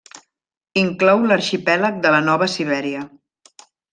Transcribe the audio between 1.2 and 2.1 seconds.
l'arxipèlag